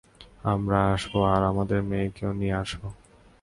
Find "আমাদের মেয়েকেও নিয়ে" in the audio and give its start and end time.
1.51-2.55